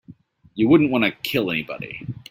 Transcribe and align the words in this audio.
You 0.55 0.67
wouldn't 0.67 0.89
want 0.89 1.03
to 1.03 1.11
kill 1.11 1.51
anybody. 1.51 2.03